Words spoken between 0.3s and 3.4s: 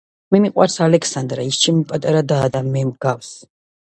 მე მიყვარს ალექსანდრა ის ჩემი პატარა დაა და მე მგავს